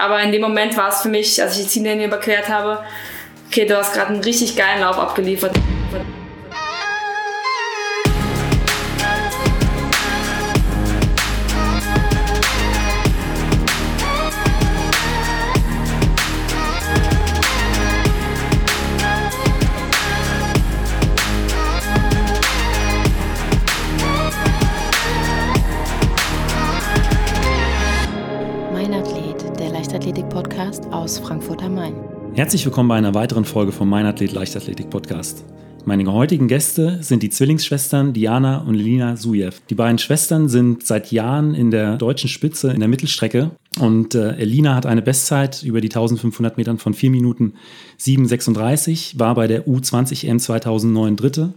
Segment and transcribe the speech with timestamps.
[0.00, 2.82] Aber in dem Moment war es für mich, als ich die Ziellinie überquert habe,
[3.48, 5.52] okay, du hast gerade einen richtig geilen Lauf abgeliefert.
[32.34, 35.44] Herzlich willkommen bei einer weiteren Folge vom Mein Athlet Leichtathletik Podcast.
[35.84, 39.50] Meine heutigen Gäste sind die Zwillingsschwestern Diana und Lina Sujew.
[39.68, 44.36] Die beiden Schwestern sind seit Jahren in der deutschen Spitze in der Mittelstrecke und äh,
[44.36, 47.54] Elina hat eine Bestzeit über die 1500 Metern von 4 Minuten
[47.98, 51.54] 7,36, war bei der U20 M 2009 Dritte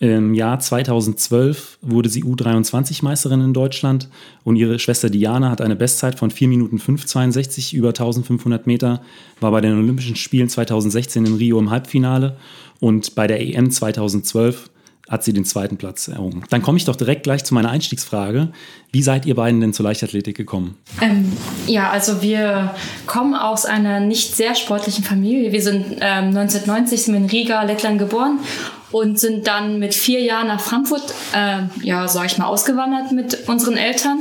[0.00, 4.08] im Jahr 2012 wurde sie U23-Meisterin in Deutschland
[4.44, 9.02] und ihre Schwester Diana hat eine Bestzeit von 4 Minuten 5,62 über 1500 Meter,
[9.40, 12.36] war bei den Olympischen Spielen 2016 in Rio im Halbfinale
[12.78, 14.70] und bei der EM 2012
[15.08, 16.44] hat sie den zweiten Platz errungen.
[16.50, 18.50] Dann komme ich doch direkt gleich zu meiner Einstiegsfrage.
[18.92, 20.76] Wie seid ihr beiden denn zur Leichtathletik gekommen?
[21.00, 21.32] Ähm,
[21.66, 22.74] ja, also wir
[23.06, 25.50] kommen aus einer nicht sehr sportlichen Familie.
[25.50, 28.38] Wir sind ähm, 1990 sind wir in Riga, Lettland geboren
[28.90, 33.48] und sind dann mit vier Jahren nach Frankfurt, äh, ja, sag ich mal, ausgewandert mit
[33.48, 34.20] unseren Eltern.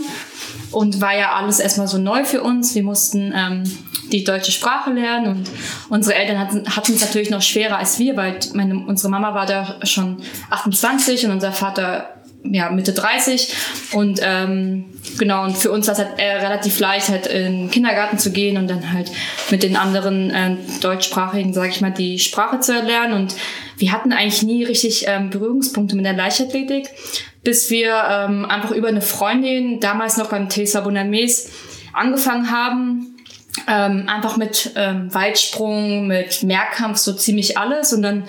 [0.71, 2.75] Und war ja alles erstmal so neu für uns.
[2.75, 3.63] Wir mussten ähm,
[4.11, 5.49] die deutsche Sprache lernen und
[5.89, 9.77] unsere Eltern hatten, es natürlich noch schwerer als wir, weil meine, unsere Mama war da
[9.83, 10.17] schon
[10.49, 13.53] 28 und unser Vater ja, Mitte 30
[13.93, 14.85] und ähm,
[15.17, 18.31] genau und für uns war es halt äh, relativ leicht halt in den Kindergarten zu
[18.31, 19.11] gehen und dann halt
[19.49, 23.35] mit den anderen äh, deutschsprachigen sage ich mal die Sprache zu erlernen und
[23.77, 26.89] wir hatten eigentlich nie richtig ähm, Berührungspunkte mit der Leichtathletik
[27.43, 31.49] bis wir ähm, einfach über eine Freundin damals noch beim TSA Bonames
[31.93, 33.17] angefangen haben
[33.67, 38.25] ähm, einfach mit ähm, Weitsprung mit Mehrkampf so ziemlich alles und dann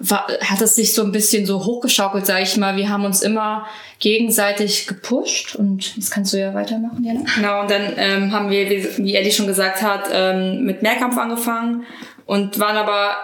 [0.00, 2.76] war, hat es sich so ein bisschen so hochgeschaukelt, sage ich mal.
[2.76, 3.66] Wir haben uns immer
[3.98, 7.20] gegenseitig gepusht und das kannst du ja weitermachen, Jana.
[7.34, 11.16] Genau, und dann ähm, haben wir, wie, wie Eddie schon gesagt hat, ähm, mit Mehrkampf
[11.18, 11.84] angefangen
[12.26, 13.16] und waren aber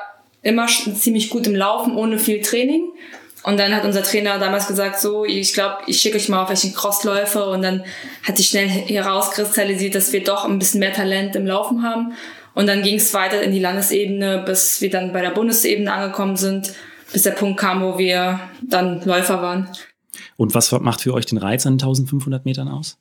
[0.45, 2.93] immer ziemlich gut im Laufen, ohne viel Training.
[3.43, 6.49] Und dann hat unser Trainer damals gesagt, so, ich glaube, ich schicke euch mal auf
[6.49, 7.45] welche Crossläufe.
[7.45, 7.85] Und dann
[8.23, 12.15] hat sich schnell herauskristallisiert, dass wir doch ein bisschen mehr Talent im Laufen haben.
[12.55, 16.37] Und dann ging es weiter in die Landesebene, bis wir dann bei der Bundesebene angekommen
[16.37, 16.73] sind,
[17.13, 19.69] bis der Punkt kam, wo wir dann Läufer waren.
[20.37, 22.99] Und was macht für euch den Reiz an 1500 Metern aus?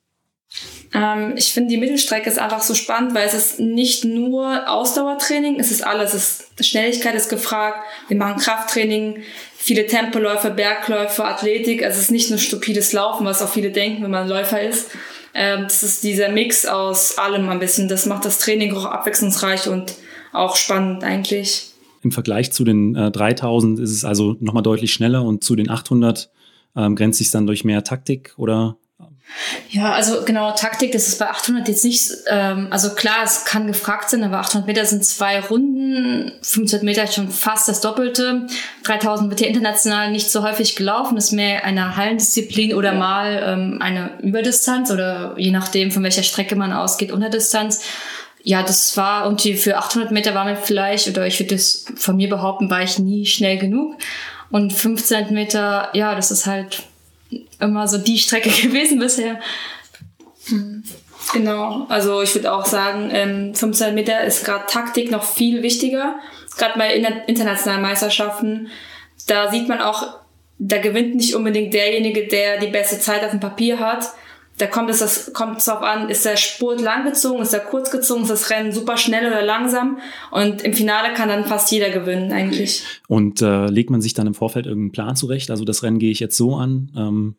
[0.94, 5.58] Ähm, ich finde, die Mittelstrecke ist einfach so spannend, weil es ist nicht nur Ausdauertraining,
[5.58, 6.14] es ist alles.
[6.14, 7.78] Es ist, Schnelligkeit ist gefragt,
[8.08, 9.18] wir machen Krafttraining,
[9.56, 11.82] viele Tempoläufe, Bergläufe, Athletik.
[11.82, 14.90] Also es ist nicht nur stupides Laufen, was auch viele denken, wenn man Läufer ist,
[15.34, 17.88] ähm, das ist dieser Mix aus allem ein bisschen.
[17.88, 19.94] Das macht das Training auch abwechslungsreich und
[20.32, 21.70] auch spannend eigentlich.
[22.02, 25.70] Im Vergleich zu den äh, 3000 ist es also nochmal deutlich schneller und zu den
[25.70, 26.30] 800
[26.76, 28.76] ähm, grenzt sich dann durch mehr Taktik oder
[29.70, 33.66] ja, also genau, Taktik, das ist bei 800 jetzt nicht, ähm, also klar, es kann
[33.66, 38.46] gefragt sein, aber 800 Meter sind zwei Runden, 500 Meter ist schon fast das Doppelte.
[38.84, 43.42] 3000 wird hier international nicht so häufig gelaufen, das ist mehr eine Hallendisziplin oder mal
[43.44, 47.80] ähm, eine Überdistanz oder je nachdem, von welcher Strecke man ausgeht, Unterdistanz.
[48.42, 52.16] Ja, das war, und für 800 Meter war mir vielleicht, oder ich würde das von
[52.16, 53.96] mir behaupten, war ich nie schnell genug.
[54.50, 56.82] Und 15 Meter, ja, das ist halt
[57.60, 59.40] immer so die Strecke gewesen bisher.
[61.32, 66.16] Genau, also ich würde auch sagen, ähm, 15 Meter ist gerade Taktik noch viel wichtiger.
[66.58, 66.94] Gerade bei
[67.26, 68.68] internationalen Meisterschaften,
[69.26, 70.18] da sieht man auch,
[70.58, 74.08] da gewinnt nicht unbedingt derjenige, der die beste Zeit auf dem Papier hat.
[74.58, 77.90] Da kommt es das kommt es darauf an, ist der Spurt langgezogen, ist er kurz
[77.90, 79.98] gezogen, ist das Rennen super schnell oder langsam
[80.30, 82.84] und im Finale kann dann fast jeder gewinnen eigentlich.
[83.08, 85.50] Und äh, legt man sich dann im Vorfeld irgendeinen Plan zurecht?
[85.50, 86.92] Also das Rennen gehe ich jetzt so an.
[86.96, 87.34] Ähm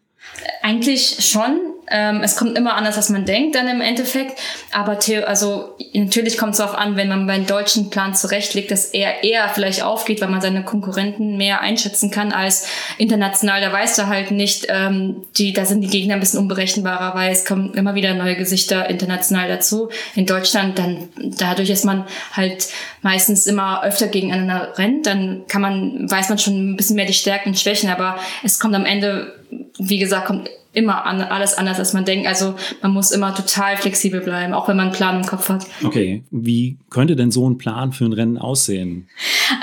[0.62, 1.65] eigentlich schon.
[1.88, 4.40] Ähm, es kommt immer anders, als man denkt dann im Endeffekt.
[4.72, 9.24] Aber also natürlich kommt es darauf an, wenn man beim deutschen Plan zurechtlegt, dass er
[9.24, 12.68] eher vielleicht aufgeht, weil man seine Konkurrenten mehr einschätzen kann als
[12.98, 13.62] international.
[13.62, 17.32] Da weißt du halt nicht, ähm, die, da sind die Gegner ein bisschen unberechenbarer, weil
[17.32, 19.90] es kommen immer wieder neue Gesichter international dazu.
[20.16, 22.68] In Deutschland dann dadurch, dass man halt
[23.02, 27.14] meistens immer öfter gegeneinander rennt, dann kann man, weiß man schon ein bisschen mehr die
[27.14, 29.34] Stärken und Schwächen, aber es kommt am Ende
[29.78, 32.28] wie gesagt, kommt immer an, alles anders, als man denkt.
[32.28, 35.66] Also man muss immer total flexibel bleiben, auch wenn man einen Plan im Kopf hat.
[35.84, 39.08] Okay, wie könnte denn so ein Plan für ein Rennen aussehen?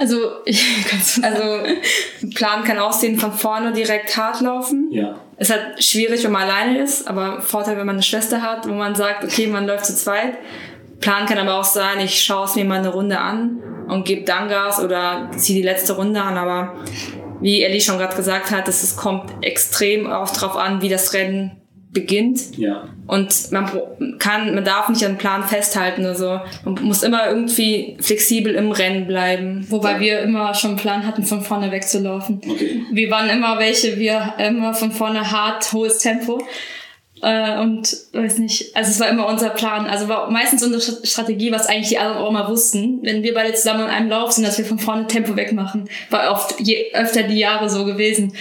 [0.00, 0.64] Also, ich,
[1.22, 1.42] also
[2.22, 4.88] ein Plan kann aussehen, von vorne direkt hart laufen.
[4.90, 5.20] Ja.
[5.36, 8.68] Es ist halt schwierig, wenn man alleine ist, aber Vorteil, wenn man eine Schwester hat,
[8.68, 10.38] wo man sagt, okay, man läuft zu zweit.
[11.00, 14.22] Plan kann aber auch sein, ich schaue es mir mal eine Runde an und gebe
[14.22, 16.36] dann Gas oder ziehe die letzte Runde an.
[16.36, 16.76] Aber
[17.42, 21.62] wie Ellie schon gerade gesagt hat, es kommt extrem auch drauf an, wie das Rennen
[21.92, 22.56] beginnt.
[22.56, 22.88] Ja.
[23.06, 23.70] Und man
[24.18, 26.06] kann, man darf nicht an Plan festhalten.
[26.06, 29.66] Also man muss immer irgendwie flexibel im Rennen bleiben.
[29.68, 32.40] Wobei wir immer schon einen Plan hatten, von vorne wegzulaufen.
[32.48, 32.82] Okay.
[32.90, 36.42] Wir waren immer welche, wir immer von vorne hart, hohes Tempo.
[37.22, 39.86] Äh, und weiß nicht, also es war immer unser Plan.
[39.86, 43.54] Also war meistens unsere Strategie, was eigentlich die anderen auch immer wussten, wenn wir beide
[43.54, 45.88] zusammen in einem Lauf sind, dass wir von vorne Tempo wegmachen.
[46.10, 48.32] War oft je öfter die Jahre so gewesen.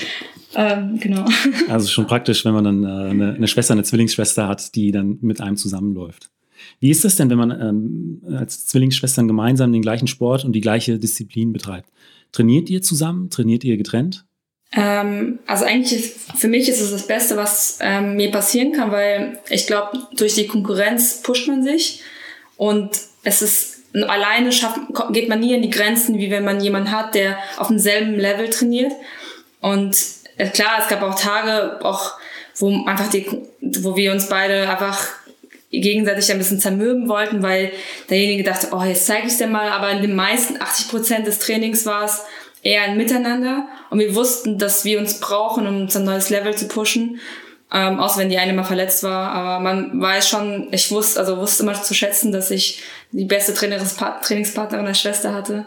[0.56, 1.26] Ähm, genau.
[1.70, 5.20] Also schon praktisch, wenn man dann äh, eine, eine Schwester, eine Zwillingsschwester hat, die dann
[5.22, 6.32] mit einem zusammenläuft.
[6.80, 10.62] Wie ist das denn, wenn man ähm, als Zwillingsschwestern gemeinsam den gleichen Sport und die
[10.62, 11.90] gleiche Disziplin betreibt?
[12.32, 13.30] Trainiert ihr zusammen?
[13.30, 14.26] Trainiert ihr getrennt?
[14.74, 18.92] Ähm, also eigentlich ist, für mich ist es das Beste, was ähm, mir passieren kann,
[18.92, 22.02] weil ich glaube, durch die Konkurrenz pusht man sich
[22.58, 22.92] und
[23.24, 24.80] es ist alleine schafft,
[25.12, 28.50] geht man nie an die Grenzen, wie wenn man jemanden hat, der auf demselben Level
[28.50, 28.94] trainiert.
[29.60, 29.98] Und
[30.38, 32.14] äh, klar, es gab auch Tage, auch
[32.56, 33.26] wo einfach die,
[33.60, 35.08] wo wir uns beide einfach
[35.72, 37.72] gegenseitig ein bisschen zermürben wollten, weil
[38.10, 41.40] derjenige dachte, oh, jetzt zeige ich dir mal, aber in den meisten 80 Prozent des
[41.40, 42.22] Trainings war es
[42.62, 46.56] eher ein Miteinander und wir wussten, dass wir uns brauchen, um uns ein neues Level
[46.56, 47.20] zu pushen.
[47.74, 49.32] Ähm, außer wenn die eine mal verletzt war.
[49.32, 53.54] Aber man weiß schon, ich wusste, also wusste immer zu schätzen, dass ich die beste
[53.54, 55.66] Trainingspartnerin der Schwester hatte.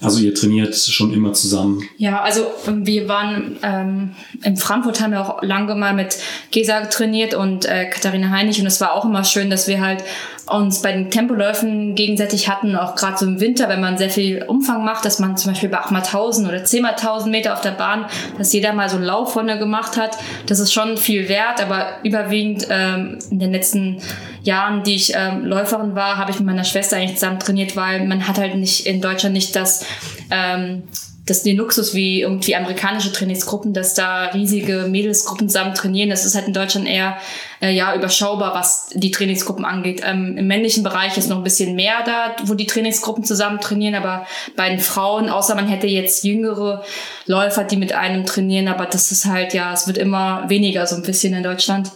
[0.00, 1.82] Also ihr trainiert schon immer zusammen?
[1.96, 6.18] Ja, also wir waren ähm, in Frankfurt haben wir auch lange mal mit
[6.50, 10.02] Gesa trainiert und äh, Katharina Heinig und es war auch immer schön, dass wir halt
[10.46, 14.42] uns bei den Tempoläufen gegenseitig hatten, auch gerade so im Winter, wenn man sehr viel
[14.42, 18.06] Umfang macht, dass man zum Beispiel bei 8x1000 oder 10x1000 Meter auf der Bahn,
[18.36, 20.18] dass jeder mal so einen Laufrunde gemacht hat.
[20.46, 24.02] Das ist schon viel wert, aber überwiegend ähm, in den letzten
[24.42, 28.06] Jahren, die ich ähm, Läuferin war, habe ich mit meiner Schwester eigentlich zusammen trainiert, weil
[28.06, 29.86] man hat halt nicht in Deutschland nicht das
[30.30, 30.82] ähm,
[31.26, 36.10] das ist den Luxus wie irgendwie amerikanische Trainingsgruppen, dass da riesige Mädelsgruppen zusammen trainieren.
[36.10, 37.16] Das ist halt in Deutschland eher
[37.62, 40.02] äh, ja überschaubar, was die Trainingsgruppen angeht.
[40.04, 43.94] Ähm, Im männlichen Bereich ist noch ein bisschen mehr da, wo die Trainingsgruppen zusammen trainieren,
[43.94, 46.84] aber bei den Frauen, außer man hätte jetzt jüngere
[47.26, 50.96] Läufer, die mit einem trainieren, aber das ist halt ja, es wird immer weniger so
[50.96, 51.90] ein bisschen in Deutschland.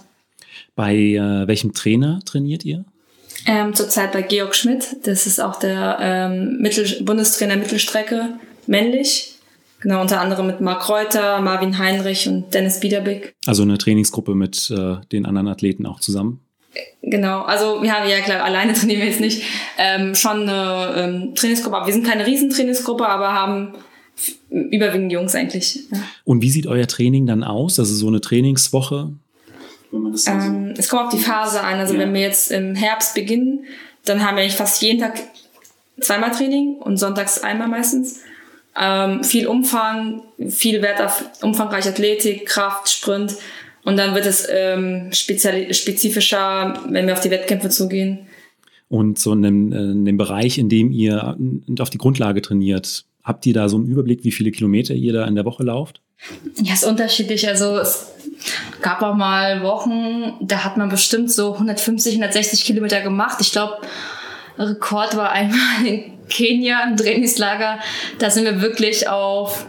[0.75, 2.84] Bei äh, welchem Trainer trainiert ihr?
[3.46, 4.96] Ähm, zurzeit bei Georg Schmidt.
[5.04, 9.34] Das ist auch der ähm, Mittel Bundestrainer Mittelstrecke männlich.
[9.80, 13.34] Genau, unter anderem mit Marc Reuter, Marvin Heinrich und Dennis Biederbick.
[13.46, 16.40] Also eine Trainingsgruppe mit äh, den anderen Athleten auch zusammen?
[17.02, 19.42] Genau, also wir haben ja klar, alleine trainieren wir jetzt nicht.
[19.78, 23.74] Ähm, schon eine ähm, Trainingsgruppe, aber wir sind keine Riesentrainingsgruppe, aber haben
[24.50, 25.88] überwiegend Jungs eigentlich.
[25.92, 25.98] Ja.
[26.24, 27.78] Und wie sieht euer Training dann aus?
[27.78, 29.12] Also so eine Trainingswoche?
[29.92, 31.78] Ähm, es kommt auf die Phase an.
[31.78, 32.00] Also ja.
[32.00, 33.64] wenn wir jetzt im Herbst beginnen,
[34.04, 35.14] dann haben wir eigentlich fast jeden Tag
[36.00, 38.20] zweimal Training und sonntags einmal meistens.
[38.80, 43.34] Ähm, viel Umfang, viel Wert auf umfangreiche Athletik, Kraft, Sprint.
[43.84, 48.26] Und dann wird es ähm, spezifischer, wenn wir auf die Wettkämpfe zugehen.
[48.88, 51.36] Und so in dem, in dem Bereich, in dem ihr
[51.78, 55.26] auf die Grundlage trainiert, habt ihr da so einen Überblick, wie viele Kilometer ihr da
[55.26, 56.00] in der Woche lauft?
[56.62, 57.46] Ja, ist unterschiedlich.
[57.46, 58.12] Also es
[58.80, 63.38] gab auch mal Wochen, da hat man bestimmt so 150, 160 Kilometer gemacht.
[63.40, 63.78] Ich glaube,
[64.58, 67.78] Rekord war einmal in Kenia im Trainingslager.
[68.18, 69.66] Da sind wir wirklich auf,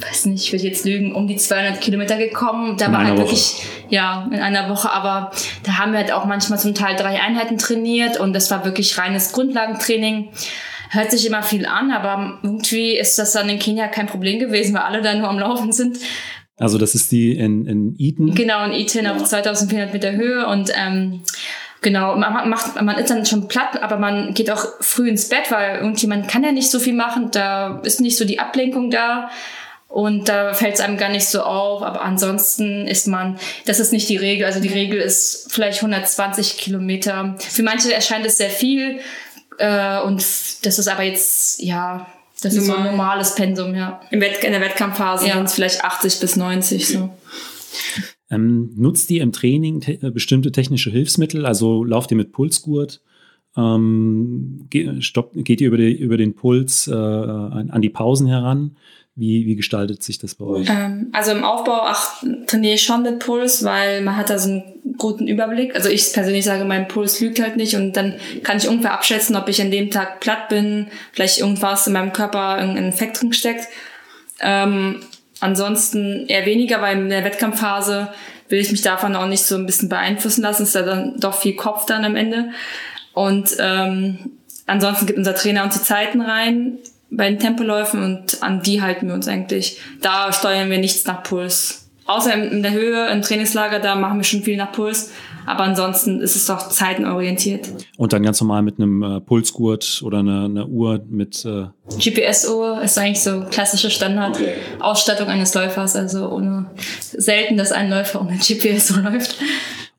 [0.00, 2.76] weiß nicht, ich würde jetzt lügen, um die 200 Kilometer gekommen.
[2.76, 3.20] Da in war halt Woche.
[3.20, 4.90] wirklich, ja, in einer Woche.
[4.90, 5.30] Aber
[5.62, 8.98] da haben wir halt auch manchmal zum Teil drei Einheiten trainiert und das war wirklich
[8.98, 10.30] reines Grundlagentraining.
[10.92, 14.74] Hört sich immer viel an, aber irgendwie ist das dann in Kenia kein Problem gewesen,
[14.74, 15.98] weil alle da nur am Laufen sind.
[16.56, 18.34] Also das ist die in, in Eton?
[18.34, 21.22] Genau, in Eton auf 2400 Meter Höhe und ähm,
[21.82, 25.50] Genau, man, macht, man ist dann schon platt, aber man geht auch früh ins Bett,
[25.50, 29.30] weil irgendjemand kann ja nicht so viel machen, da ist nicht so die Ablenkung da
[29.88, 33.92] und da fällt es einem gar nicht so auf, aber ansonsten ist man, das ist
[33.92, 37.34] nicht die Regel, also die Regel ist vielleicht 120 Kilometer.
[37.38, 39.00] Für manche erscheint es sehr viel
[39.58, 40.18] äh, und
[40.62, 42.06] das ist aber jetzt, ja,
[42.42, 44.00] das ist so ein normales Pensum, ja.
[44.10, 45.34] Im Wett in der Wettkampfphase ja.
[45.34, 47.10] sind es vielleicht 80 bis 90 so.
[48.30, 51.44] Ähm, nutzt ihr im Training te äh, bestimmte technische Hilfsmittel?
[51.44, 53.00] Also lauft ihr mit Pulsgurt?
[53.56, 58.28] Ähm, ge stopp, geht ihr über, die, über den Puls äh, an, an, die Pausen
[58.28, 58.76] heran?
[59.16, 60.68] Wie, wie gestaltet sich das bei euch?
[60.70, 64.50] Ähm, also im Aufbau ach, trainiere ich schon mit Puls, weil man hat da so
[64.50, 64.62] einen
[64.96, 65.74] guten Überblick.
[65.74, 69.34] Also ich persönlich sage, mein Puls lügt halt nicht und dann kann ich ungefähr abschätzen,
[69.34, 73.32] ob ich an dem Tag platt bin, vielleicht irgendwas in meinem Körper, irgendein Infekt drin
[73.32, 73.66] steckt.
[74.40, 75.00] Ähm,
[75.40, 78.08] Ansonsten eher weniger, weil in der Wettkampfphase
[78.48, 80.64] will ich mich davon auch nicht so ein bisschen beeinflussen lassen.
[80.64, 82.50] Ist ja dann doch viel Kopf dann am Ende.
[83.12, 84.18] Und ähm,
[84.66, 86.78] ansonsten gibt unser Trainer uns die Zeiten rein
[87.10, 89.80] bei den Tempoläufen und an die halten wir uns eigentlich.
[90.00, 91.88] Da steuern wir nichts nach Puls.
[92.06, 95.10] Außer in der Höhe, im Trainingslager, da machen wir schon viel nach Puls.
[95.46, 97.68] Aber ansonsten ist es doch zeitenorientiert.
[97.96, 101.44] Und dann ganz normal mit einem äh, Pulsgurt oder einer eine Uhr mit.
[101.44, 101.66] Äh
[101.98, 105.96] GPS-Uhr ist eigentlich so klassische Standardausstattung eines Läufers.
[105.96, 106.66] Also ohne
[107.00, 109.36] selten, dass ein Läufer ohne GPS-Uhr läuft.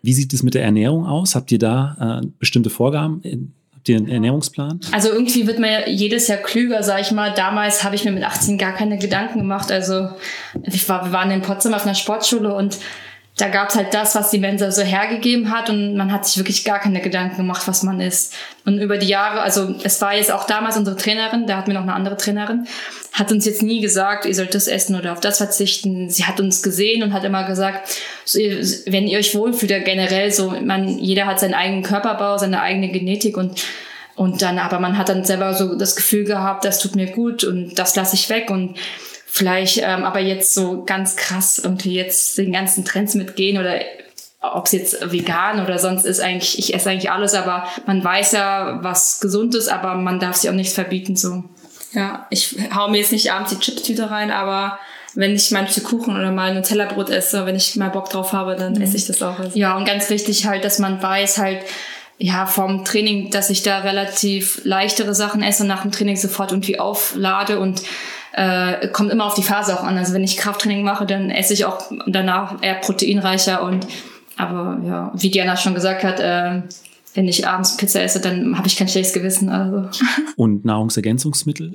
[0.02, 1.36] Wie sieht es mit der Ernährung aus?
[1.36, 3.22] Habt ihr da äh, bestimmte Vorgaben?
[3.74, 4.80] Habt ihr einen Ernährungsplan?
[4.92, 7.34] Also irgendwie wird man ja jedes Jahr klüger, sag ich mal.
[7.34, 9.72] Damals habe ich mir mit 18 gar keine Gedanken gemacht.
[9.72, 10.10] Also
[10.64, 12.78] ich war, wir waren in Potsdam auf einer Sportschule und
[13.38, 16.38] da gab es halt das, was die Mensa so hergegeben hat und man hat sich
[16.38, 18.36] wirklich gar keine Gedanken gemacht, was man isst.
[18.66, 21.76] Und über die Jahre, also es war jetzt auch damals unsere Trainerin, da hatten wir
[21.76, 22.68] noch eine andere Trainerin,
[23.14, 26.10] hat uns jetzt nie gesagt, ihr sollt das essen oder auf das verzichten.
[26.10, 27.90] Sie hat uns gesehen und hat immer gesagt,
[28.34, 33.38] wenn ihr euch wohlfühlt, generell so, man, jeder hat seinen eigenen Körperbau, seine eigene Genetik
[33.38, 33.64] und
[34.14, 37.44] und dann, aber man hat dann selber so das Gefühl gehabt, das tut mir gut
[37.44, 38.78] und das lasse ich weg und
[39.34, 43.80] vielleicht ähm, aber jetzt so ganz krass irgendwie jetzt den ganzen Trends mitgehen oder
[44.42, 48.34] ob es jetzt vegan oder sonst ist eigentlich, ich esse eigentlich alles, aber man weiß
[48.34, 51.46] ja, was gesund ist, aber man darf sich auch nichts verbieten so.
[51.94, 54.80] Ja, ich hau mir jetzt nicht abends die Chipstüte rein, aber
[55.14, 58.34] wenn ich mal ein Kuchen oder mal ein Nutella-Brot esse, wenn ich mal Bock drauf
[58.34, 58.82] habe, dann mhm.
[58.82, 59.40] esse ich das auch.
[59.40, 59.58] Also.
[59.58, 61.60] Ja, und ganz wichtig halt, dass man weiß halt,
[62.18, 66.52] ja, vom Training, dass ich da relativ leichtere Sachen esse und nach dem Training sofort
[66.52, 67.82] irgendwie auflade und
[68.34, 69.98] äh, kommt immer auf die Phase auch an.
[69.98, 73.88] Also wenn ich Krafttraining mache, dann esse ich auch danach eher proteinreicher und
[74.38, 76.62] aber ja, wie Diana schon gesagt hat, äh,
[77.14, 79.50] wenn ich abends Pizza esse, dann habe ich kein schlechtes Gewissen.
[79.50, 79.90] Also.
[80.38, 81.74] Und Nahrungsergänzungsmittel?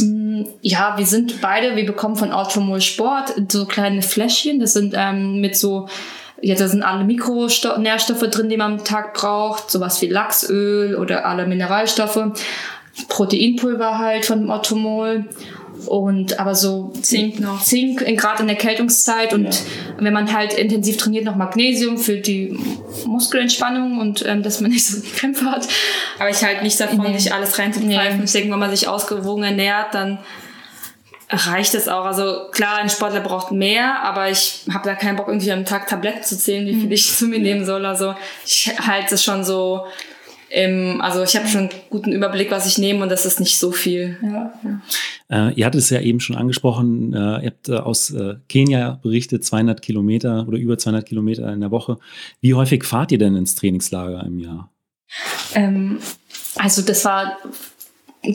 [0.00, 4.60] Mm, ja, wir sind beide, wir bekommen von Automol Sport so kleine Fläschchen.
[4.60, 5.88] Das sind ähm, mit so,
[6.40, 9.70] ja, da sind alle Mikronährstoffe drin, die man am Tag braucht.
[9.70, 12.20] Sowas wie Lachsöl oder alle Mineralstoffe.
[13.08, 15.24] Proteinpulver halt von Automol
[15.86, 17.62] und aber so Zink noch.
[17.62, 19.60] Zink gerade in der Kältungszeit und ja.
[19.98, 22.58] wenn man halt intensiv trainiert noch Magnesium für die
[23.06, 25.68] Muskelentspannung und ähm, dass man nicht so Krämpfe hat.
[26.18, 27.18] Aber ich halt nicht davon, nee.
[27.18, 28.18] sich alles reinzupfeifen.
[28.18, 28.24] Nee.
[28.24, 30.18] Ich denke, wenn man sich ausgewogen ernährt, dann
[31.32, 32.04] reicht es auch.
[32.04, 35.86] Also klar, ein Sportler braucht mehr, aber ich habe da keinen Bock, irgendwie am Tag
[35.88, 36.92] Tabletten zu zählen, wie viel mhm.
[36.92, 37.86] ich zu mir nehmen soll.
[37.86, 39.86] Also ich halte es schon so
[40.50, 43.58] im, also ich habe schon einen guten Überblick, was ich nehme und das ist nicht
[43.58, 44.18] so viel.
[44.22, 44.52] Ja.
[45.30, 49.00] Äh, ihr hattet es ja eben schon angesprochen, äh, ihr habt äh, aus äh, Kenia
[49.02, 51.98] berichtet, 200 Kilometer oder über 200 Kilometer in der Woche.
[52.40, 54.70] Wie häufig fahrt ihr denn ins Trainingslager im Jahr?
[55.54, 55.98] Ähm,
[56.56, 57.38] also das war,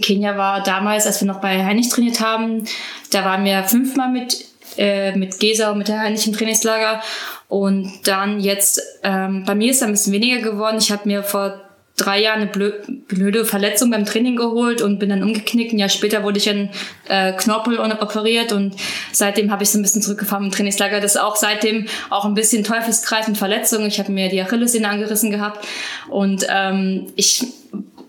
[0.02, 2.64] Kenia war damals, als wir noch bei Heinrich trainiert haben,
[3.12, 4.46] da waren wir fünfmal mit,
[4.78, 7.02] äh, mit Gesa und mit der Heinrich im Trainingslager
[7.48, 10.78] und dann jetzt, ähm, bei mir ist es ein bisschen weniger geworden.
[10.80, 11.67] Ich habe mir vor
[11.98, 12.72] drei Jahren eine
[13.08, 15.74] blöde Verletzung beim Training geholt und bin dann umgeknickt.
[15.74, 16.70] Ein Jahr später wurde ich an
[17.10, 18.76] äh, Knorpel operiert und
[19.12, 21.02] seitdem habe ich so ein bisschen zurückgefahren im Trainingslager.
[21.02, 23.88] Das ist auch seitdem auch ein bisschen Teufelskreis mit Verletzungen.
[23.88, 25.66] Ich habe mir die Achillessehne angerissen gehabt
[26.08, 27.44] und ähm, ich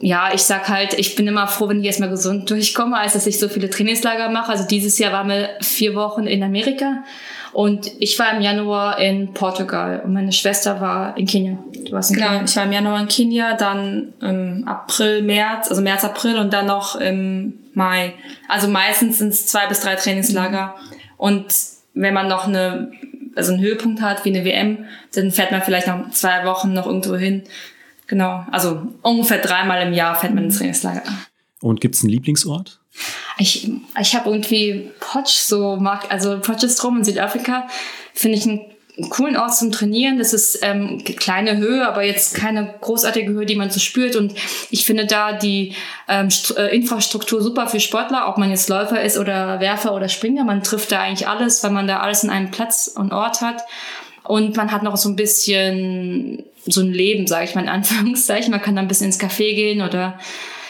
[0.00, 3.26] ja, ich sag halt, ich bin immer froh, wenn ich erstmal gesund durchkomme, als dass
[3.26, 4.52] ich so viele Trainingslager mache.
[4.52, 7.02] Also dieses Jahr waren wir vier Wochen in Amerika
[7.58, 11.58] und ich war im Januar in Portugal und meine Schwester war in Kenia.
[11.72, 12.44] Du warst in genau, Kenia.
[12.44, 16.66] ich war im Januar in Kenia, dann im April, März, also März, April und dann
[16.66, 18.14] noch im Mai.
[18.46, 20.76] Also meistens sind es zwei bis drei Trainingslager.
[20.76, 20.94] Mhm.
[21.16, 21.46] Und
[21.94, 22.92] wenn man noch eine,
[23.34, 24.84] also einen Höhepunkt hat, wie eine WM,
[25.16, 27.42] dann fährt man vielleicht noch zwei Wochen noch irgendwo hin.
[28.06, 31.02] Genau, also ungefähr dreimal im Jahr fährt man ins Trainingslager.
[31.60, 32.78] Und gibt's einen Lieblingsort?
[33.38, 37.68] Ich, ich habe irgendwie Potsch so mag, also Potchefstroom in Südafrika
[38.14, 38.60] finde ich einen
[39.10, 40.18] coolen Ort zum Trainieren.
[40.18, 44.16] Das ist ähm, kleine Höhe, aber jetzt keine großartige Höhe, die man so spürt.
[44.16, 44.34] Und
[44.70, 45.74] ich finde da die
[46.08, 50.44] ähm, äh, Infrastruktur super für Sportler, ob man jetzt Läufer ist oder Werfer oder Springer.
[50.44, 53.62] Man trifft da eigentlich alles, weil man da alles in einem Platz und Ort hat.
[54.24, 58.50] Und man hat noch so ein bisschen so ein Leben, sage ich mal in Anführungszeichen.
[58.50, 60.18] Man kann da ein bisschen ins Café gehen oder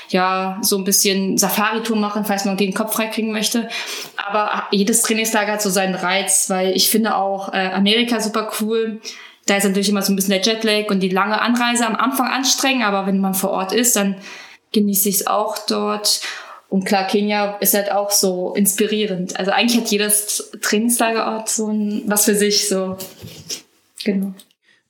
[0.09, 3.69] ja, so ein bisschen Safari-Tour machen, falls man den Kopf freikriegen möchte.
[4.17, 9.01] Aber jedes Trainingslager hat so seinen Reiz, weil ich finde auch äh, Amerika super cool.
[9.47, 12.29] Da ist natürlich immer so ein bisschen der Jetlag und die lange Anreise am Anfang
[12.29, 14.17] anstrengend, aber wenn man vor Ort ist, dann
[14.73, 16.21] genieße ich es auch dort.
[16.69, 19.39] Und klar, Kenia ist halt auch so inspirierend.
[19.39, 22.99] Also eigentlich hat jedes Trainingslagerort so ein, was für sich, so.
[24.05, 24.35] Genau.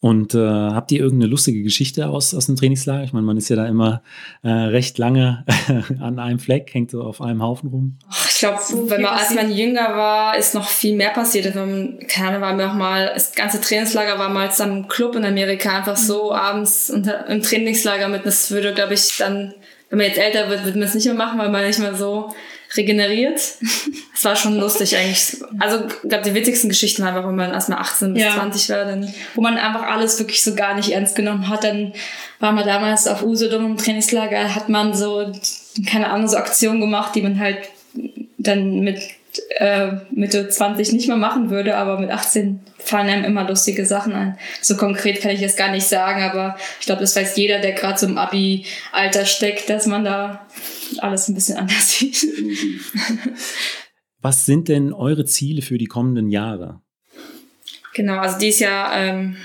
[0.01, 3.03] Und äh, habt ihr irgendeine lustige Geschichte aus, aus dem Trainingslager?
[3.03, 4.03] Ich meine, man ist ja da immer
[4.45, 5.45] äh, recht lange
[6.01, 7.99] an einem Fleck, hängt so auf einem Haufen rum.
[8.09, 11.47] Ach, Ich glaube, so wenn man, als man jünger war, ist noch viel mehr passiert.
[11.47, 11.61] Also,
[12.07, 15.25] keine Ahnung, war mir auch mal, das ganze Trainingslager war mal zusammen im Club in
[15.25, 16.37] Amerika, einfach so mhm.
[16.37, 18.25] abends unter, im Trainingslager mit.
[18.25, 19.53] Das würde, glaube ich, dann,
[19.91, 21.97] wenn man jetzt älter wird, wird man es nicht mehr machen, weil man nicht mehr
[21.97, 22.33] so
[22.77, 23.41] regeneriert.
[24.19, 25.37] Es war schon lustig eigentlich.
[25.61, 28.35] Also, ich glaube, die witzigsten Geschichten waren einfach, wenn man erstmal 18 bis ja.
[28.35, 29.15] 20 war, dann.
[29.37, 31.63] Wo man einfach alles wirklich so gar nicht ernst genommen hat.
[31.63, 31.93] Dann
[32.41, 35.33] war man damals auf Usedom im Trainingslager, hat man so,
[35.87, 37.59] keine Ahnung, so Aktionen gemacht, die man halt
[38.39, 38.99] dann mit
[39.59, 44.13] äh, Mitte 20 nicht mehr machen würde, aber mit 18 fallen einem immer lustige Sachen
[44.13, 44.39] ein.
[44.63, 47.73] So konkret kann ich jetzt gar nicht sagen, aber ich glaube, das weiß jeder, der
[47.73, 50.47] gerade so im Abi-Alter steckt, dass man da
[50.99, 52.27] alles ein bisschen anders sieht.
[54.21, 56.81] Was sind denn eure Ziele für die kommenden Jahre?
[57.95, 59.37] Genau, also dieses Jahr ähm,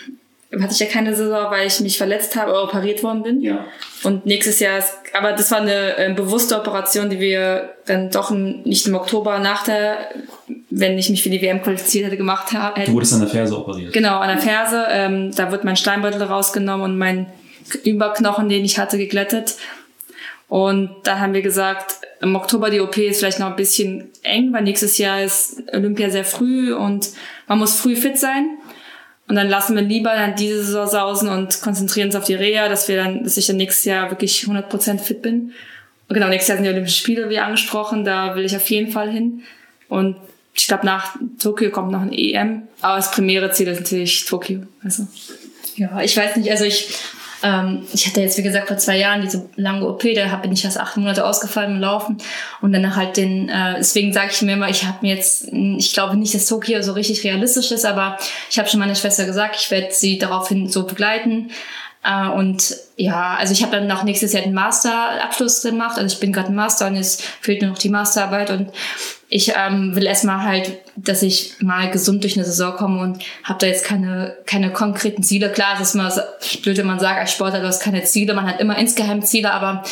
[0.62, 3.41] hatte ich ja keine Saison, weil ich mich verletzt habe oder operiert worden bin.
[3.41, 3.65] Ja.
[4.03, 8.31] Und nächstes Jahr ist, aber das war eine äh, bewusste Operation, die wir dann doch
[8.31, 10.10] nicht im Oktober nach der,
[10.69, 12.83] wenn ich mich für die WM qualifiziert hätte, gemacht habe.
[12.83, 13.93] Du wurdest an der Ferse operiert.
[13.93, 14.86] Genau, an der Ferse.
[14.89, 17.27] Ähm, da wird mein Steinbeutel rausgenommen und mein
[17.83, 19.55] Überknochen, den ich hatte, geglättet.
[20.50, 24.53] Und da haben wir gesagt, im Oktober die OP ist vielleicht noch ein bisschen eng,
[24.53, 27.10] weil nächstes Jahr ist Olympia sehr früh und
[27.48, 28.57] man muss früh fit sein.
[29.27, 32.68] Und dann lassen wir lieber dann diese Saison sausen und konzentrieren uns auf die Reha,
[32.68, 35.53] dass wir dann, dass ich dann nächstes Jahr wirklich 100% fit bin.
[36.10, 38.92] Und genau, nächstes Jahr sind die Olympischen Spiele, wie angesprochen, da will ich auf jeden
[38.92, 39.44] Fall hin.
[39.88, 40.18] Und
[40.53, 44.63] ich glaube, nach Tokio kommt noch ein EM, aber das primäre Ziel ist natürlich Tokio.
[44.84, 45.08] Also.
[45.75, 46.89] Ja, ich weiß nicht, also ich
[47.43, 50.63] ähm, ich hatte jetzt, wie gesagt, vor zwei Jahren diese lange OP, da bin ich
[50.63, 52.17] erst acht Monate ausgefallen im Laufen
[52.62, 55.93] und dann halt den, äh, deswegen sage ich mir immer, ich habe mir jetzt, ich
[55.93, 58.17] glaube nicht, dass Tokio so richtig realistisch ist, aber
[58.50, 61.51] ich habe schon meiner Schwester gesagt, ich werde sie daraufhin so begleiten.
[62.03, 65.97] Äh, und ja, also ich habe dann noch nächstes Jahr den Masterabschluss gemacht.
[65.97, 68.69] Also ich bin gerade Master und jetzt fehlt nur noch die Masterarbeit und
[69.36, 73.58] ich ähm, will erstmal halt, dass ich mal gesund durch eine Saison komme und habe
[73.58, 75.52] da jetzt keine, keine konkreten Ziele.
[75.52, 76.13] Klar, es ist mal
[76.62, 79.52] blöd, wenn man sagt, als Sportler, du hast keine Ziele, man hat immer insgeheim Ziele,
[79.52, 79.84] aber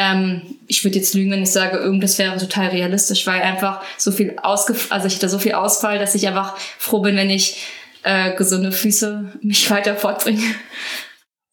[0.00, 4.10] ähm, ich würde jetzt lügen, wenn ich sage, irgendwas wäre total realistisch, weil einfach so
[4.10, 7.56] viel ausgef also ich hatte so viel Ausfall, dass ich einfach froh bin, wenn ich
[8.02, 10.42] äh, gesunde Füße mich weiter fortbringe.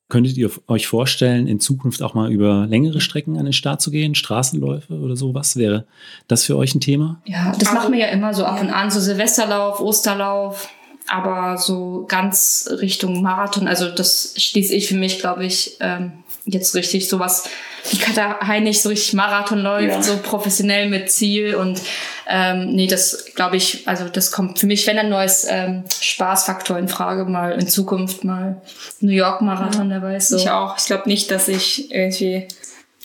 [0.07, 3.89] Könntet ihr euch vorstellen, in Zukunft auch mal über längere Strecken an den Start zu
[3.89, 5.55] gehen, Straßenläufe oder sowas?
[5.55, 5.85] Wäre
[6.27, 7.21] das für euch ein Thema?
[7.25, 10.69] Ja, das also, machen wir ja immer so ab und an, so Silvesterlauf, Osterlauf,
[11.07, 16.75] aber so ganz Richtung Marathon, also das schließe ich für mich, glaube ich, ähm, jetzt
[16.75, 17.49] richtig sowas
[17.89, 20.01] wie Katha Heinig so richtig Marathon läuft, ja.
[20.01, 21.81] so professionell mit Ziel und
[22.27, 26.77] ähm, nee, das glaube ich, also das kommt für mich, wenn ein neues ähm, Spaßfaktor
[26.77, 28.61] in Frage, mal in Zukunft mal
[28.99, 29.99] New York Marathon, ja.
[29.99, 30.29] dabei ist.
[30.29, 30.37] So.
[30.37, 30.77] Ich auch.
[30.77, 32.47] Ich glaube nicht, dass ich irgendwie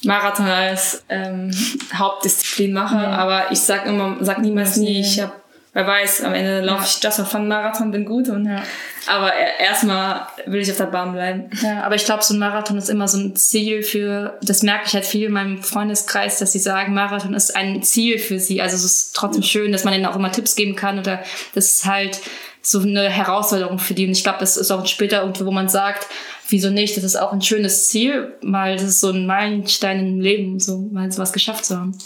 [0.05, 1.51] Marathon als ähm,
[1.93, 3.11] Hauptdisziplin mache, ja.
[3.11, 5.33] aber ich sag immer, sag niemals nie, ich habe
[5.73, 8.63] wer weiß, am Ende laufe ich Just for Fun Marathon, bin gut und ja.
[9.07, 11.51] aber erstmal will ich auf der Bahn bleiben.
[11.63, 14.87] Ja, aber ich glaube, so ein Marathon ist immer so ein Ziel für, das merke
[14.87, 18.61] ich halt viel in meinem Freundeskreis, dass sie sagen, Marathon ist ein Ziel für sie.
[18.61, 21.23] Also es ist trotzdem schön, dass man ihnen auch immer Tipps geben kann oder
[21.55, 22.21] das ist halt
[22.63, 24.07] so eine Herausforderung für die.
[24.07, 26.07] Und ich glaube, das ist auch später irgendwo, wo man sagt,
[26.49, 26.97] wieso nicht?
[26.97, 30.79] Das ist auch ein schönes Ziel, weil das ist so ein Meilenstein im Leben, so
[30.93, 31.97] mal sowas geschafft zu haben.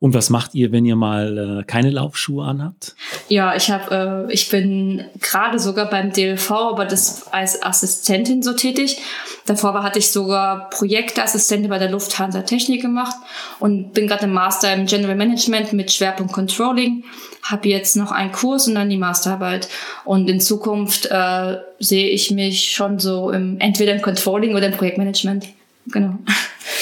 [0.00, 2.94] Und was macht ihr, wenn ihr mal äh, keine Laufschuhe anhabt?
[3.28, 8.54] Ja, ich habe, äh, ich bin gerade sogar beim DLV, aber das als Assistentin so
[8.54, 8.98] tätig.
[9.44, 13.14] Davor war, hatte ich sogar Projektassistentin bei der Lufthansa Technik gemacht
[13.58, 17.04] und bin gerade im Master im General Management mit Schwerpunkt Controlling.
[17.42, 19.68] Habe jetzt noch einen Kurs und dann die Masterarbeit.
[20.06, 24.72] Und in Zukunft äh, sehe ich mich schon so im entweder im Controlling oder im
[24.72, 25.46] Projektmanagement.
[25.88, 26.18] Genau.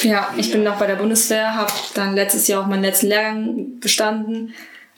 [0.03, 3.81] Ja, ich bin noch bei der Bundeswehr, habe dann letztes Jahr auch meinen letzten Lehrgang
[3.81, 4.55] bestanden.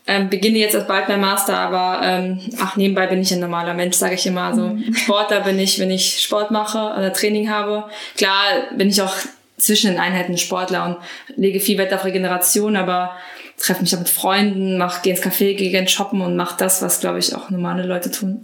[0.07, 3.75] Ähm, beginne jetzt erst bald mein Master, aber ähm, ach, nebenbei bin ich ein normaler
[3.75, 4.45] Mensch, sage ich immer.
[4.45, 4.95] Also mhm.
[4.95, 7.85] Sportler bin ich, wenn ich Sport mache oder Training habe.
[8.16, 8.45] Klar
[8.77, 9.14] bin ich auch
[9.57, 10.97] zwischen den Einheiten Sportler und
[11.37, 13.14] lege viel Wert auf Regeneration, aber
[13.59, 16.81] treffe mich auch mit Freunden, mach, gehe ins Café, gehe gerne shoppen und mache das,
[16.83, 18.43] was, glaube ich, auch normale Leute tun.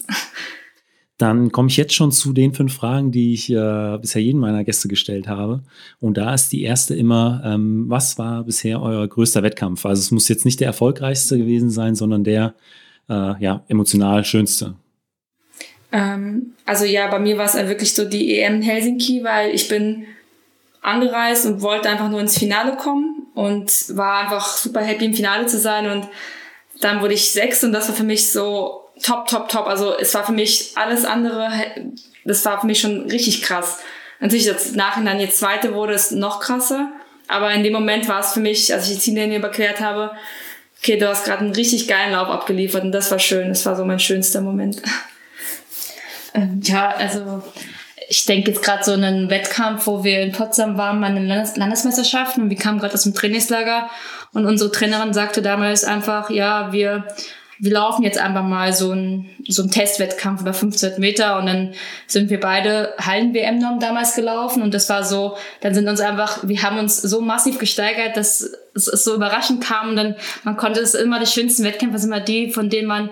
[1.19, 4.65] Dann komme ich jetzt schon zu den fünf Fragen, die ich äh, bisher jeden meiner
[4.65, 5.63] Gäste gestellt habe.
[5.99, 9.87] Und da ist die erste immer, ähm, was war bisher euer größter Wettkampf?
[9.87, 12.55] Also es muss jetzt nicht der erfolgreichste gewesen sein, sondern der
[13.09, 14.75] äh, ja, emotional schönste.
[15.93, 19.69] Ähm, also ja, bei mir war es wirklich so die EM in Helsinki, weil ich
[19.69, 20.07] bin
[20.83, 25.47] angereist und wollte einfach nur ins Finale kommen und war einfach super happy im Finale
[25.47, 26.09] zu sein und
[26.81, 29.67] dann wurde ich sechs und das war für mich so top, top, top.
[29.67, 31.51] Also es war für mich alles andere,
[32.25, 33.79] das war für mich schon richtig krass.
[34.21, 36.91] Natürlich, das Nachhinein jetzt zweite wurde es noch krasser.
[37.29, 40.13] Aber in dem Moment war es für mich, als ich die Ziellinie überquert habe,
[40.79, 43.49] okay, du hast gerade einen richtig geilen Lauf abgeliefert und das war schön.
[43.49, 44.81] Das war so mein schönster Moment.
[46.35, 47.43] Ähm, ja, also
[48.09, 51.57] ich denke jetzt gerade so einen Wettkampf, wo wir in Potsdam waren, bei den Landes
[51.57, 53.91] Landesmeisterschaften und wir kamen gerade aus dem Trainingslager
[54.33, 57.05] und unsere Trainerin sagte damals einfach, ja, wir
[57.59, 61.75] wir laufen jetzt einfach mal so ein so ein Testwettkampf über 15 Meter und dann
[62.07, 66.63] sind wir beide Hallen-WM-Norm damals gelaufen und das war so, dann sind uns einfach, wir
[66.63, 68.41] haben uns so massiv gesteigert, dass
[68.75, 72.11] es, es so überraschend kam und dann, man konnte es immer die schönsten Wettkämpfe sind
[72.11, 73.11] immer die, von denen man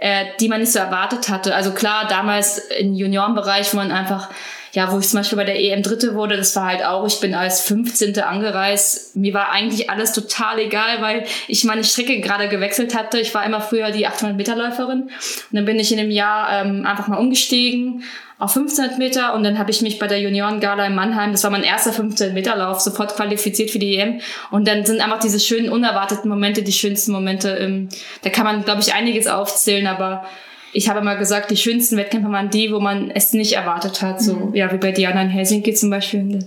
[0.00, 1.54] äh, die man nicht so erwartet hatte.
[1.54, 4.30] Also klar, damals im Juniorenbereich, wo man einfach,
[4.72, 7.20] ja, wo ich zum Beispiel bei der EM Dritte wurde, das war halt auch, ich
[7.20, 8.18] bin als 15.
[8.20, 9.16] angereist.
[9.16, 13.18] Mir war eigentlich alles total egal, weil ich meine Strecke gerade gewechselt hatte.
[13.18, 15.10] Ich war immer früher die 800 Meter Läuferin und
[15.52, 18.04] dann bin ich in dem Jahr ähm, einfach mal umgestiegen
[18.40, 21.50] auf 1500 Meter und dann habe ich mich bei der Junioren-Gala in Mannheim, das war
[21.50, 25.38] mein erster 15 Meter Lauf, sofort qualifiziert für die EM und dann sind einfach diese
[25.38, 27.50] schönen unerwarteten Momente die schönsten Momente.
[27.50, 27.90] Im,
[28.22, 30.24] da kann man, glaube ich, einiges aufzählen, aber
[30.72, 34.22] ich habe mal gesagt, die schönsten Wettkämpfe waren die, wo man es nicht erwartet hat,
[34.22, 34.54] so mhm.
[34.54, 36.38] ja wie bei Diana in Helsinki zum Beispiel.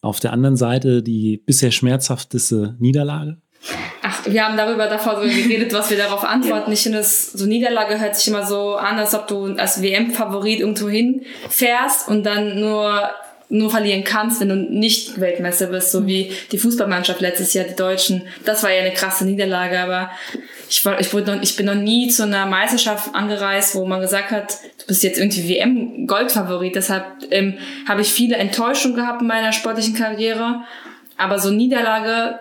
[0.00, 3.38] Auf der anderen Seite die bisher schmerzhafteste Niederlage?
[4.02, 6.70] Ach, wir haben darüber davor so geredet, was wir darauf antworten.
[6.72, 10.88] Ich finde, so Niederlage hört sich immer so an, als ob du als WM-Favorit irgendwo
[10.88, 13.10] hinfährst und dann nur
[13.50, 17.76] nur verlieren kannst, wenn du nicht Weltmeister bist, so wie die Fußballmannschaft letztes Jahr, die
[17.76, 18.22] Deutschen.
[18.44, 20.10] Das war ja eine krasse Niederlage, aber
[20.68, 24.00] ich, war, ich, wurde noch, ich bin noch nie zu einer Meisterschaft angereist, wo man
[24.00, 26.76] gesagt hat, du bist jetzt irgendwie WM-Goldfavorit.
[26.76, 30.62] Deshalb ähm, habe ich viele Enttäuschungen gehabt in meiner sportlichen Karriere.
[31.16, 32.40] Aber so Niederlage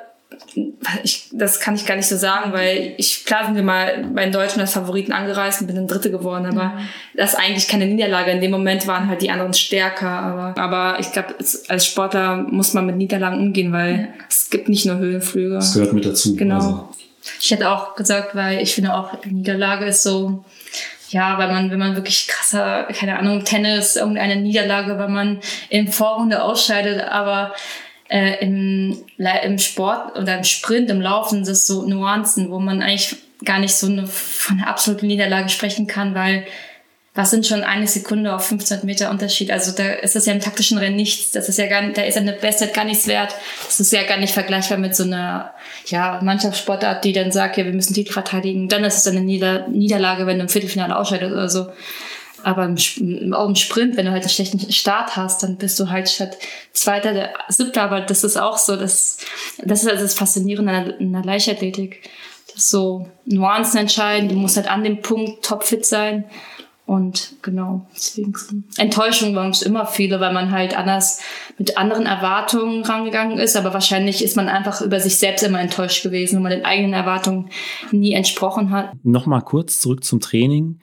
[1.03, 4.23] ich, das kann ich gar nicht so sagen, weil ich, klar sind wir mal bei
[4.23, 6.87] den Deutschen als Favoriten angereist und bin dann Dritte geworden, aber mhm.
[7.15, 8.31] das ist eigentlich keine Niederlage.
[8.31, 11.35] In dem Moment waren halt die anderen stärker, aber, aber ich glaube,
[11.67, 14.25] als Sportler muss man mit Niederlagen umgehen, weil ja.
[14.29, 15.55] es gibt nicht nur Höhenflüge.
[15.55, 16.35] Das gehört mit dazu.
[16.35, 16.55] Genau.
[16.55, 16.89] Also.
[17.39, 20.43] Ich hätte auch gesagt, weil ich finde auch, Niederlage ist so,
[21.09, 25.91] ja, weil man, wenn man wirklich krasser, keine Ahnung, Tennis, irgendeine Niederlage, weil man in
[25.91, 27.53] Vorrunde ausscheidet, aber
[28.09, 33.15] äh, im, im Sport oder im Sprint, im Laufen, das so Nuancen, wo man eigentlich
[33.45, 36.45] gar nicht so eine, von einer absoluten Niederlage sprechen kann, weil
[37.15, 39.51] was sind schon eine Sekunde auf 15 Meter Unterschied?
[39.51, 41.29] Also da ist das ja im taktischen Rennen nichts.
[41.29, 43.35] Das ist ja gar nicht, da ist eine Bestzeit gar nichts wert.
[43.65, 45.53] Das ist ja gar nicht vergleichbar mit so einer,
[45.85, 48.67] ja, Mannschaftssportart, die dann sagt, ja, wir müssen Titel verteidigen.
[48.67, 51.67] Dann ist es eine Nieder Niederlage, wenn du im Viertelfinale ausscheidest oder so.
[52.41, 55.91] Aber im, auch im Sprint, wenn du halt einen schlechten Start hast, dann bist du
[55.91, 56.35] halt statt
[56.73, 57.83] Zweiter der Siebter.
[57.83, 59.17] Aber das ist auch so, das,
[59.63, 62.09] das ist also das Faszinierende in der Leichtathletik.
[62.55, 66.25] Das so Nuancen entscheiden, du musst halt an dem Punkt topfit sein.
[66.85, 68.33] Und genau, deswegen
[68.77, 71.21] Enttäuschung waren es immer viele, weil man halt anders
[71.57, 73.55] mit anderen Erwartungen rangegangen ist.
[73.55, 76.93] Aber wahrscheinlich ist man einfach über sich selbst immer enttäuscht gewesen, wenn man den eigenen
[76.93, 77.49] Erwartungen
[77.91, 78.91] nie entsprochen hat.
[79.03, 80.79] Nochmal kurz zurück zum Training.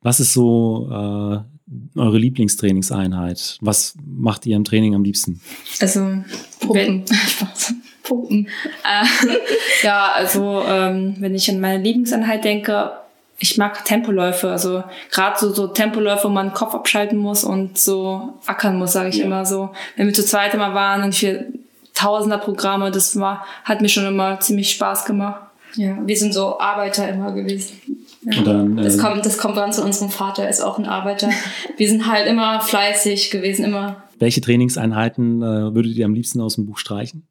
[0.00, 3.58] Was ist so äh, eure Lieblingstrainingseinheit?
[3.60, 5.40] Was macht ihr im Training am liebsten?
[5.80, 6.24] Also
[6.60, 7.04] Pumpen.
[8.02, 8.48] Pumpen.
[8.84, 9.06] Äh,
[9.82, 12.92] ja, also ähm, wenn ich an meine Lieblingseinheit denke,
[13.38, 17.78] ich mag Tempoläufe, also gerade so, so Tempoläufe, wo man den Kopf abschalten muss und
[17.78, 19.24] so ackern muss, sage ich ja.
[19.24, 19.70] immer so.
[19.96, 21.46] Wenn wir zu zweit immer waren und wir
[21.94, 25.42] Tausender Programme, das war, hat mir schon immer ziemlich Spaß gemacht.
[25.74, 27.80] Ja, wir sind so Arbeiter immer gewesen.
[28.22, 28.42] Ja.
[28.42, 31.28] Dann, äh, das, kommt, das kommt dann zu unserem Vater, er ist auch ein Arbeiter.
[31.76, 34.02] Wir sind halt immer fleißig gewesen, immer.
[34.18, 37.26] Welche Trainingseinheiten äh, würdet ihr am liebsten aus dem Buch streichen?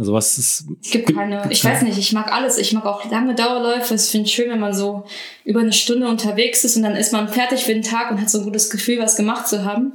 [0.00, 0.64] Also was ist.
[0.82, 1.46] Es gibt keine.
[1.50, 2.56] Ich weiß nicht, ich mag alles.
[2.56, 3.96] Ich mag auch lange Dauerläufe.
[3.96, 5.04] Ich finde es schön, wenn man so
[5.44, 8.30] über eine Stunde unterwegs ist und dann ist man fertig für den Tag und hat
[8.30, 9.92] so ein gutes Gefühl, was gemacht zu haben.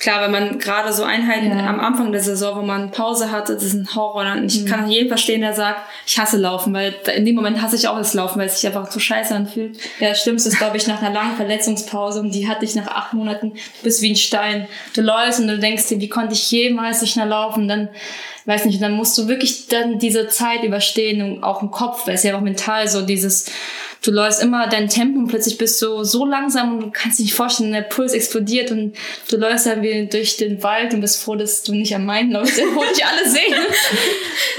[0.00, 1.66] Klar, wenn man gerade so Einheiten ja.
[1.68, 4.32] am Anfang der Saison, wo man Pause hatte, das ist ein Horror.
[4.32, 4.66] Und ich mhm.
[4.66, 7.98] kann jeden verstehen, der sagt, ich hasse Laufen, weil in dem Moment hasse ich auch
[7.98, 9.76] das Laufen, weil es sich einfach so scheiße anfühlt.
[9.98, 12.86] Ja, das Schlimmste ist, glaube ich, nach einer langen Verletzungspause und die hatte ich nach
[12.86, 14.68] acht Monaten, du bist wie ein Stein.
[14.94, 17.68] Du läufst und du denkst dir, wie konnte ich jemals so schnell laufen?
[17.68, 17.90] Dann
[18.46, 22.14] weiß nicht, dann musst du wirklich dann diese Zeit überstehen und auch im Kopf, weil
[22.14, 23.52] es ja auch mental so dieses,
[24.02, 27.26] du läufst immer dein Tempo und plötzlich bist du so langsam und du kannst dich
[27.26, 28.94] nicht vorstellen, der Puls explodiert und
[29.30, 32.30] du läufst dann wie durch den Wald und bist froh, dass du nicht am Main
[32.30, 33.54] läufst, wo dich alle sehen.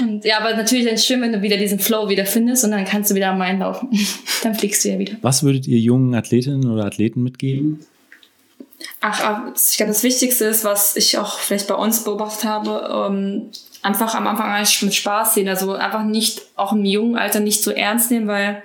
[0.00, 2.84] Und ja, aber natürlich dann schön, wenn du wieder diesen Flow wieder findest und dann
[2.84, 3.90] kannst du wieder am Main laufen.
[4.42, 5.14] dann fliegst du ja wieder.
[5.22, 7.84] Was würdet ihr jungen Athletinnen oder Athleten mitgeben?
[9.00, 13.50] Ach, ich glaube, das Wichtigste ist, was ich auch vielleicht bei uns beobachtet habe, ähm,
[13.82, 15.48] einfach am Anfang mit Spaß sehen.
[15.48, 18.62] Also einfach nicht, auch im jungen Alter nicht so ernst nehmen, weil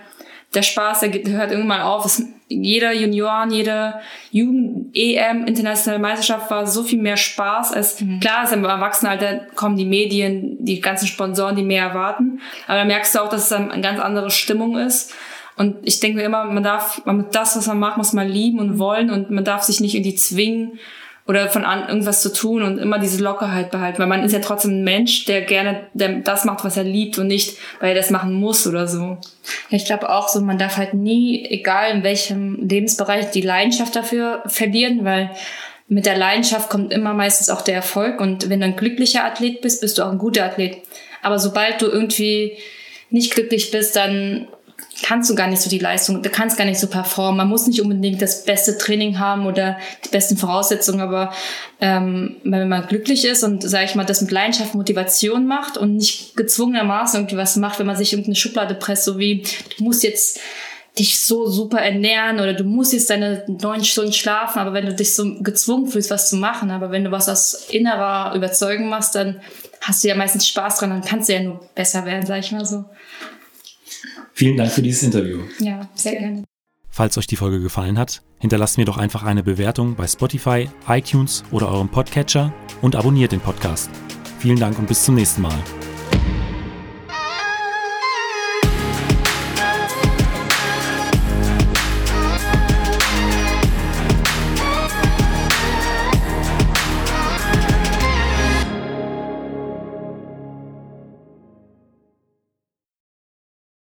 [0.58, 2.06] der Spaß, der, der hört irgendwann auf.
[2.06, 3.96] Es, jeder Junioren, jede
[4.32, 8.20] Jugend-EM, internationale Meisterschaft war so viel mehr Spaß als, mhm.
[8.20, 12.39] klar, ist im Erwachsenenalter kommen die Medien, die ganzen Sponsoren, die mehr erwarten.
[12.67, 15.13] Aber da merkst du auch, dass es dann eine ganz andere Stimmung ist.
[15.58, 18.60] Und ich denke mir immer, man darf, man, das, was man macht, muss man lieben
[18.60, 20.80] und wollen und man darf sich nicht irgendwie zwingen,
[21.27, 24.39] oder von an irgendwas zu tun und immer diese Lockerheit behalten, weil man ist ja
[24.39, 27.95] trotzdem ein Mensch, der gerne der das macht, was er liebt und nicht, weil er
[27.95, 29.17] das machen muss oder so.
[29.69, 33.95] Ja, ich glaube auch so, man darf halt nie, egal in welchem Lebensbereich, die Leidenschaft
[33.95, 35.31] dafür verlieren, weil
[35.89, 39.61] mit der Leidenschaft kommt immer meistens auch der Erfolg und wenn du ein glücklicher Athlet
[39.61, 40.77] bist, bist du auch ein guter Athlet.
[41.21, 42.57] Aber sobald du irgendwie
[43.09, 44.47] nicht glücklich bist, dann
[45.03, 47.37] kannst du gar nicht so die Leistung, du kannst gar nicht so performen.
[47.37, 51.33] Man muss nicht unbedingt das beste Training haben oder die besten Voraussetzungen, aber
[51.79, 55.95] ähm, wenn man glücklich ist und, sage ich mal, das mit Leidenschaft, Motivation macht und
[55.95, 59.43] nicht gezwungenermaßen irgendwie was macht, wenn man sich irgendeine Schublade presst, so wie
[59.77, 60.39] du musst jetzt
[60.97, 64.93] dich so super ernähren oder du musst jetzt deine neun Stunden schlafen, aber wenn du
[64.93, 69.13] dich so gezwungen fühlst, was zu machen, aber wenn du was aus innerer Überzeugung machst,
[69.13, 69.39] dann
[69.81, 72.51] hast du ja meistens Spaß dran, dann kannst du ja nur besser werden, sag ich
[72.51, 72.85] mal so.
[74.38, 75.39] Vielen Dank für dieses Interview.
[75.58, 76.43] Ja, sehr gerne.
[76.89, 81.43] Falls euch die Folge gefallen hat, hinterlasst mir doch einfach eine Bewertung bei Spotify, iTunes
[81.50, 83.89] oder eurem Podcatcher und abonniert den Podcast.
[84.38, 85.58] Vielen Dank und bis zum nächsten Mal.